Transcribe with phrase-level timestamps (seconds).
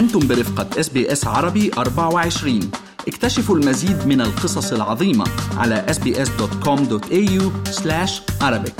[0.00, 2.70] أنتم برفقة SBS عربي 24
[3.08, 5.24] اكتشفوا المزيد من القصص العظيمة
[5.56, 7.42] على sbs.com.au
[8.42, 8.72] arabic.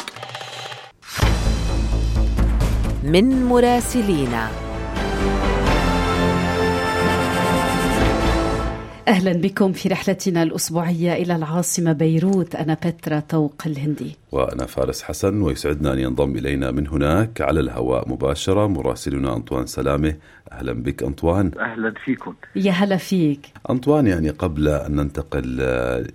[3.05, 4.51] من مراسلينا.
[9.09, 12.55] أهلا بكم في رحلتنا الأسبوعية إلى العاصمة بيروت.
[12.55, 14.20] أنا بترا طوق الهندي.
[14.33, 20.17] وأنا فارس حسن ويسعدنا أن ينضم إلينا من هناك على الهواء مباشرة مراسلنا أنطوان سلامة.
[20.53, 21.51] أهلا بك أنطوان.
[21.59, 22.35] أهلا فيكم.
[22.57, 23.53] يا هلا فيك.
[23.71, 25.61] أنطوان يعني قبل أن ننتقل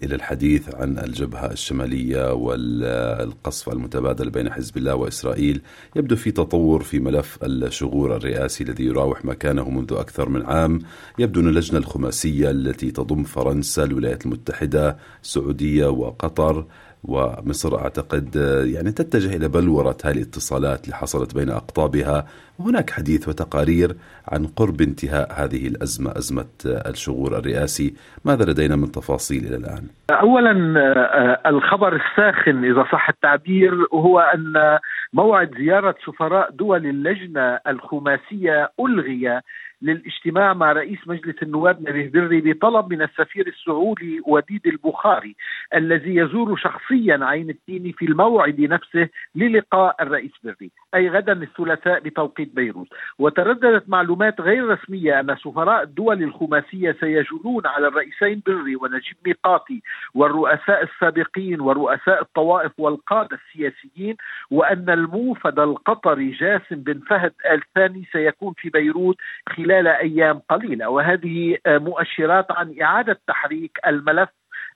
[0.03, 5.61] إلى الحديث عن الجبهة الشمالية والقصف المتبادل بين حزب الله وإسرائيل
[5.95, 10.79] يبدو في تطور في ملف الشغور الرئاسي الذي يراوح مكانه منذ أكثر من عام.
[11.20, 16.65] يبدو أن اللجنة الخماسية التي تضم فرنسا الولايات المتحدة السعودية وقطر
[17.07, 22.25] ومصر أعتقد يعني تتجه إلى بلورة هذه الاتصالات اللي حصلت بين أقطابها
[22.59, 23.95] وهناك حديث وتقارير
[24.27, 27.93] عن قرب انتهاء هذه الأزمة أزمة الشغور الرئاسي،
[28.25, 30.51] ماذا لدينا من تفاصيل إلى الآن؟ اولا
[31.49, 34.53] الخبر الساخن إذا صح التعبير هو أن
[35.13, 39.41] موعد زيارة سفراء دول اللجنة الخماسية ألغي
[39.81, 45.35] للاجتماع مع رئيس مجلس النواب نبيه بري بطلب من السفير السعودي وديد البخاري
[45.75, 50.71] الذي يزور شخصيا عين التين في الموعد نفسه للقاء الرئيس بري.
[50.95, 52.87] أي غدا الثلاثاء بتوقيت بيروت.
[53.19, 59.81] وترددت معلومات غير رسمية أن سفراء الدول الخماسية سيجولون على الرئيسين بري ونجيب ميقاتي
[60.13, 64.16] والرؤساء السابقين ورؤساء الطوائف والقادة السياسيين
[64.51, 69.16] وأن الموفد القطري جاسم بن فهد ال ثاني سيكون في بيروت
[69.50, 70.89] خلال أيام قليلة.
[70.89, 74.29] وهذه مؤشرات عن إعادة تحريك الملف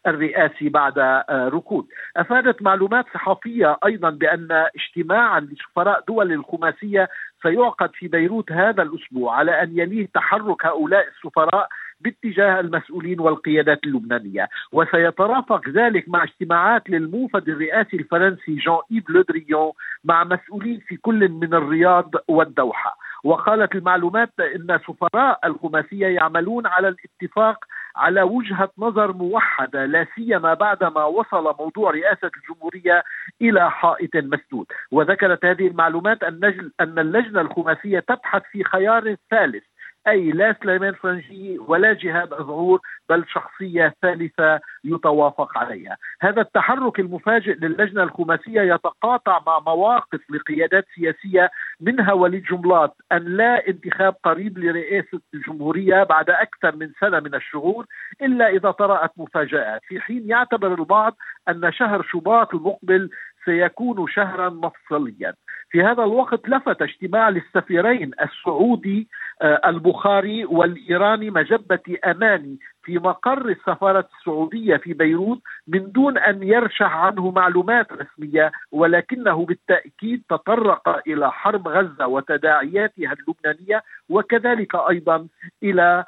[0.07, 0.99] الرئاسي بعد
[1.29, 1.85] ركود.
[2.17, 7.09] أفادت معلومات صحفية أيضا بأن اجتماعا لسفراء دول الخماسية
[7.43, 11.67] سيعقد في بيروت هذا الأسبوع على أن يليه تحرك هؤلاء السفراء
[11.99, 14.49] باتجاه المسؤولين والقيادات اللبنانية.
[14.71, 19.71] وسيترافق ذلك مع اجتماعات للموفد الرئاسي الفرنسي جان إيب لودريون
[20.03, 22.97] مع مسؤولين في كل من الرياض والدوحة.
[23.23, 27.65] وقالت المعلومات إن سفراء الخماسية يعملون على الاتفاق
[27.95, 33.03] على وجهة نظر موحدة لا سيما بعدما وصل موضوع رئاسة الجمهورية
[33.41, 39.63] إلى حائط مسدود، وذكرت هذه المعلومات أن اللجنة الخماسية تبحث في خيار ثالث
[40.09, 45.97] أي لا سليمان فرنجي ولا جهاد أزعور بل شخصية ثالثة يتوافق عليها.
[46.21, 53.67] هذا التحرك المفاجئ للجنة الخماسية يتقاطع مع مواقف لقيادات سياسية منها وليد جملات أن لا
[53.67, 57.85] انتخاب قريب لرئاسة الجمهورية بعد أكثر من سنة من الشهور
[58.21, 59.81] إلا إذا طرأت مفاجآت.
[59.87, 61.15] في حين يعتبر البعض
[61.49, 63.09] أن شهر شباط المقبل
[63.49, 65.33] سيكون شهرا مفصليا.
[65.69, 69.07] في هذا الوقت لفت اجتماع للسفيرين السعودي
[69.43, 77.31] البخاري والإيراني مجبة أماني في مقر السفارة السعودية في بيروت من دون أن يرشح عنه
[77.31, 85.27] معلومات رسمية ولكنه بالتأكيد تطرق إلى حرب غزة وتداعياتها اللبنانية وكذلك أيضا
[85.63, 86.05] إلى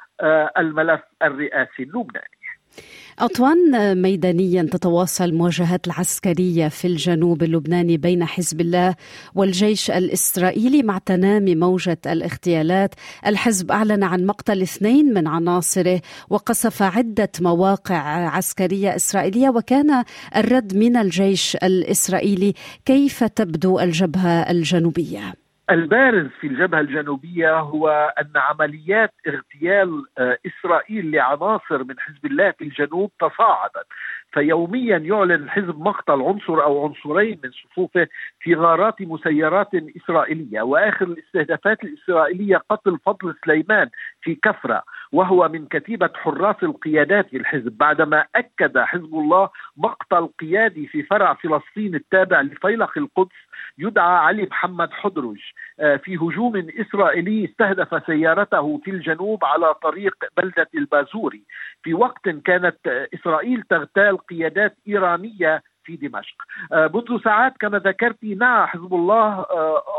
[0.58, 2.41] الملف الرئاسي اللبناني.
[3.18, 8.94] أطوان ميدانيا تتواصل المواجهات العسكرية في الجنوب اللبناني بين حزب الله
[9.34, 12.94] والجيش الإسرائيلي مع تنامي موجة الاغتيالات
[13.26, 16.00] الحزب أعلن عن مقتل اثنين من عناصره
[16.30, 17.96] وقصف عدة مواقع
[18.28, 20.04] عسكرية إسرائيلية وكان
[20.36, 22.54] الرد من الجيش الإسرائيلي
[22.84, 30.04] كيف تبدو الجبهة الجنوبية؟ البارز في الجبهة الجنوبية هو أن عمليات اغتيال
[30.46, 33.86] إسرائيل لعناصر من حزب الله في الجنوب تصاعدت.
[34.32, 38.08] فيوميا يعلن الحزب مقتل عنصر أو عنصرين من صفوفه
[38.40, 40.62] في غارات مسيرات إسرائيلية.
[40.62, 43.88] وآخر الاستهدافات الإسرائيلية قتل فضل سليمان
[44.22, 50.86] في كفرة وهو من كتيبة حراس القيادات في الحزب بعدما أكد حزب الله مقتل قيادي
[50.86, 55.38] في فرع فلسطين التابع لفيلق القدس يدعى علي محمد حدرج
[55.76, 61.42] في هجوم إسرائيلي استهدف سيارته في الجنوب على طريق بلدة البازوري.
[61.82, 66.36] في وقت كانت إسرائيل تغتال قيادات إيرانية في دمشق.
[66.72, 69.46] منذ ساعات كما ذكرت نعى حزب الله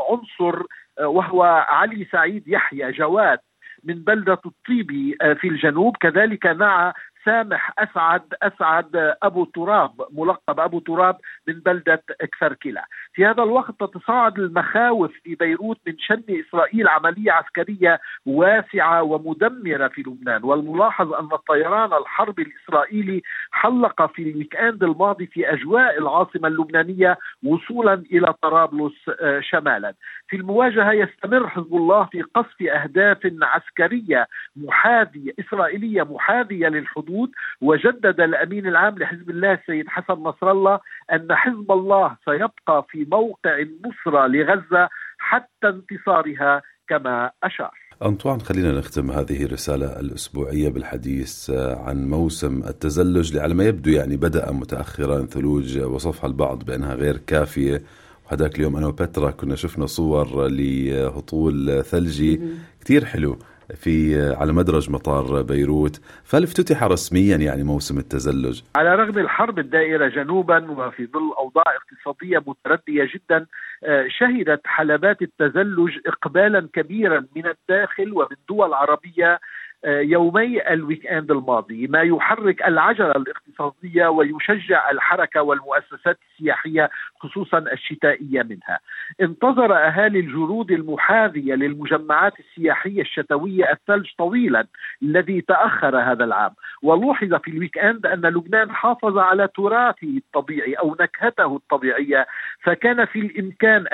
[0.09, 0.63] عنصر
[1.01, 3.39] وهو علي سعيد يحيى جواد
[3.83, 5.97] من بلدة الطيبي في الجنوب.
[5.97, 6.93] كذلك نعى
[7.25, 11.17] سامح أسعد أسعد أبو تراب ملقب أبو تراب
[11.47, 12.83] من بلدة كفركلة.
[13.13, 20.01] في هذا الوقت تتصاعد المخاوف في بيروت من شن إسرائيل عملية عسكرية واسعة ومدمرة في
[20.01, 23.21] لبنان، والملاحظ أن الطيران الحربي الإسرائيلي
[23.51, 29.93] حلق في الويكاند الماضي في أجواء العاصمة اللبنانية وصولا إلى طرابلس آه، شمالا.
[30.27, 37.12] في المواجهة يستمر حزب الله في قصف أهداف عسكرية محاذية إسرائيلية محاذية للحدود
[37.61, 40.79] وجدد الأمين العام لحزب الله السيد حسن نصر الله
[41.13, 47.71] أن حزب الله سيبقى في موقع النصرة لغزة حتى انتصارها كما أشار.
[48.05, 51.49] أنطوان خلينا نختم هذه الرسالة الأسبوعية بالحديث
[51.85, 57.17] عن موسم التزلج اللي على ما يبدو يعني بدأ متأخرا ثلوج وصفها البعض بأنها غير
[57.17, 57.81] كافية.
[58.25, 62.41] وهذاك اليوم أنا وبترا كنا شفنا صور لهطول ثلجي
[62.81, 63.37] كتير حلو.
[63.75, 66.01] في على مدرج مطار بيروت.
[66.23, 68.61] فهل افتتح رسميا يعني موسم التزلج.
[68.75, 73.45] على رغم الحرب الدائرة جنوبا وفي ظل أوضاع اقتصادية متردية جدا
[73.83, 79.39] آه، شهدت حلبات التزلج إقبالا كبيرا من الداخل ومن دول عربية
[79.85, 86.89] يومي ال weekend الماضي ما يحرك العجلة الاقتصادية ويشجع الحركة والمؤسسات السياحية
[87.19, 88.79] خصوصا الشتائية منها.
[89.21, 94.67] انتظر أهالي الجرود المحاذية للمجمعات السياحية الشتوية الثلج طويلا
[95.03, 96.51] الذي تأخر هذا العام،
[96.83, 102.27] ولوحظ في ال weekend أن لبنان حافظ على تراثه الطبيعي أو نكهته الطبيعية
[102.63, 103.85] فكان في الإمكان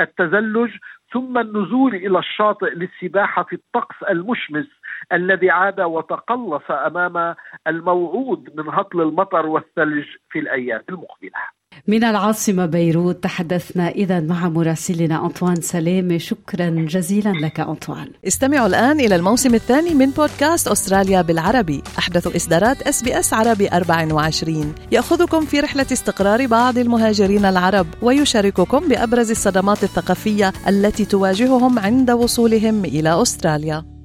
[0.00, 0.70] التزلج
[1.12, 4.66] ثم النزول إلى الشاطئ للسباحة في الطقس المشمس
[5.12, 7.34] الذي عاد وتقلص أمام
[7.66, 11.56] الموعود من هطل المطر والثلج في الأيام المقبلة.
[11.88, 18.08] من العاصمة بيروت تحدثنا إذا مع مراسلنا أنطوان سلامة شكرا جزيلا لك أنطوان.
[18.26, 21.82] استمعوا الآن إلى الموسم الثاني من بودكاست أستراليا بالعربي.
[21.98, 29.82] أحدث إصدارات SBS عربي 24 يأخذكم في رحلة استقرار بعض المهاجرين العرب ويشارككم بأبرز الصدمات
[29.82, 33.95] الثقافية التي تواجههم عند وصولهم إلى أستراليا.